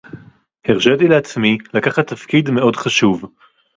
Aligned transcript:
הרשיתי 0.67 1.07
לעצמי 1.07 1.57
לקחת 1.73 2.07
תפקיד 2.07 2.49
מאוד 2.51 2.75
חשוב 2.75 3.23